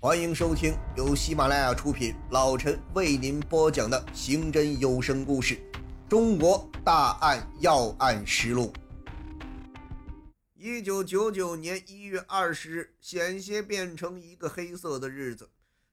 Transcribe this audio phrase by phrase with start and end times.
[0.00, 5.56] 欢迎收听由喜马拉雅出品，老陈为您播讲的刑侦有声故事
[6.08, 8.72] 《中国大案要案实录》。
[10.54, 15.50] 一九九九年一月二十日，险些变成一个黑色的日子。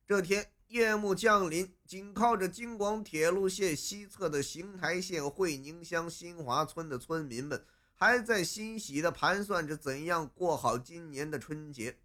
[0.08, 7.66] 这天夜幕降临，紧靠着京广铁路线西侧的邢台县会宁乡新华村的村民们，
[7.96, 11.98] 还在欣喜地盘算着怎样过好今年的春节。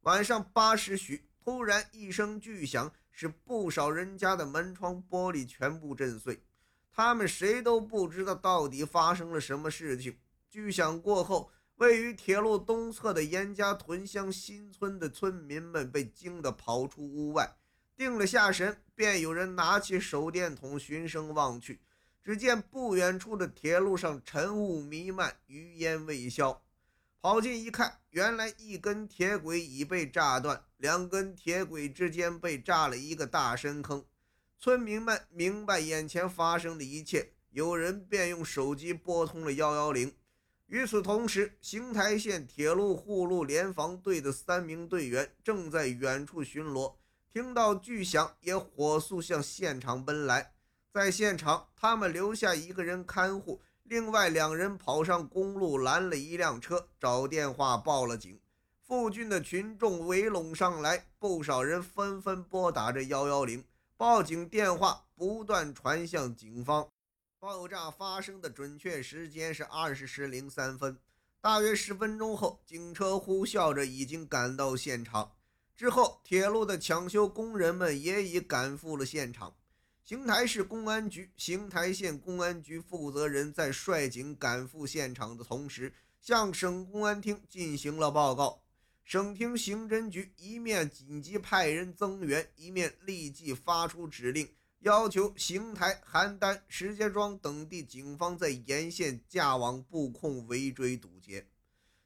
[0.00, 1.22] 晚上八时许。
[1.44, 6.42] 突然一声巨响，使不少人家的门窗玻璃全部震碎。
[6.90, 10.16] 他们谁都不知道到底发生了什么事情。
[10.48, 17.56] 巨响过后，位于铁路东侧的严家屯乡新村的村民们被惊得跑出屋外，
[17.94, 21.82] 定了下神，便有人拿起手电筒循声望去，
[22.22, 26.63] 只见不远处的铁路上尘雾弥漫，余烟未消。
[27.24, 34.04] 跑近一看，原来一根铁轨已被炸断，两根铁轨之间被炸了一个大深坑。
[34.60, 40.14] 村民们明白眼前发生的一切，有人便用手机拨通了幺幺零。
[40.66, 46.96] 与此同时，邢台县铁路护路联防队的三名队员正在远处巡逻，
[47.32, 50.52] 听到巨响，也火速向现场奔来。
[50.92, 53.62] 在现场，他们留下一个人看护。
[53.84, 58.40] 另外两人跑上公路，拦了一辆车，找电话报了警。
[58.80, 63.62] 附近的群众围拢上来，不少人纷纷拨打着幺幺零
[63.98, 66.88] 报警电话，不断传向警方。
[67.38, 70.98] 爆炸发生的准确时间是二十时零三分，
[71.42, 75.32] 大约十分钟后，警车呼啸着已经赶到现场。
[75.76, 79.54] 之后，铁路的抢修工人们也已赶赴了现场。
[80.04, 88.62] 邢台市公安局、邢台县公安局负责人在率警赶赴现场的同时，向省公安厅进行了报告。
[89.02, 94.46] 省厅刑侦局一面紧急派人增援，一面立即发出指令，
[94.80, 101.46] 要求邢台、邯郸、石家庄等地警方在沿线架网布控，围追堵截。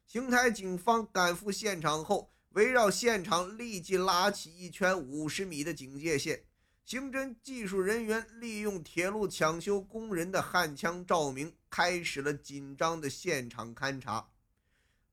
[0.07, 6.45] 邢台警方赶赴现场后，围绕现场立即拉起一圈五十米的警戒线。
[6.89, 14.31] 刑侦技术人员利用铁路抢修工人的焊枪照明，开始了紧张的现场勘查。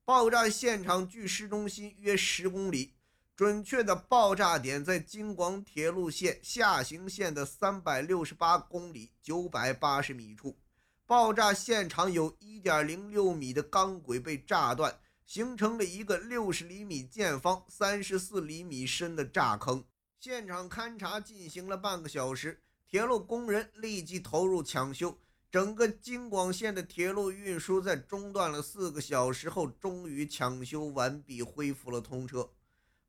[0.03, 2.94] 爆炸现场距市中心约十公里，
[3.37, 10.56] 准确的爆炸点在京广铁路线下行线的三百六十八公里九百八十米处。
[11.04, 19.84] 爆炸现场有一点零六米的钢轨被炸断，形成了一个六十厘米见方、三十四厘米深的炸坑。
[20.26, 25.16] 现场勘查进行了半个小时，铁路工人立即投入抢修。
[25.53, 32.50] 整个京广线的铁路运输在中断了四个小时后，终于抢修完毕，恢复了通车。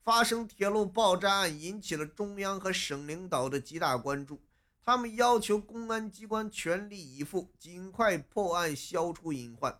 [0.04, 4.40] 发生铁路爆炸案引起了中央和省领导的极大关注，
[4.86, 9.76] 他们要求公安机关全力以赴，尽快破案，消除隐患。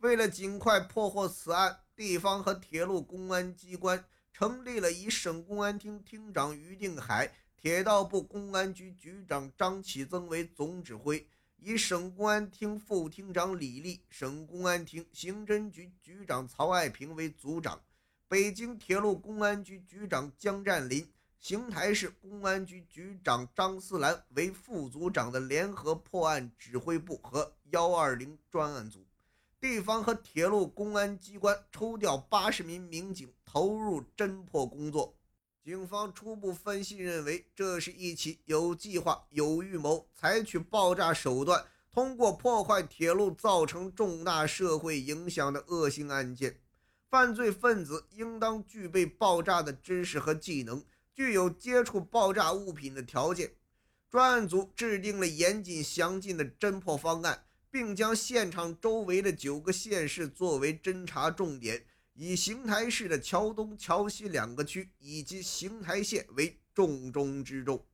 [0.00, 4.04] 为了尽快破获此案，地方和铁路公安机关。
[4.38, 11.26] 成立了以省公安厅厅长于定海、铁道部公安局局长张启增为总指挥，
[11.56, 17.80] 以省公安厅副厅长李立、省公安厅刑侦局局长曹爱平为组长，
[18.28, 29.02] 北京铁路公安局局长江占林、邢台市公安局局长张思兰为副组长的联合破案指挥部和幺二零专案组。
[29.68, 35.12] 地方和铁路公安机关抽调八十名民警投入侦破工作。
[35.64, 46.60] 警方初步分析认为，这是一起有计划、有预谋、采取爆炸手段，通过破坏铁路造成重大社会影响的恶性案件。
[47.10, 53.50] 犯罪分子应当具备爆炸的知识和技能，具有接触爆炸物品的条件。
[54.08, 57.42] 专案组制定了严谨详尽的侦破方案。
[57.76, 67.84] 并将现场周围的九个县市作为侦查重点，以邢台市的桥东、桥西两个区以及邢台县为重中之重。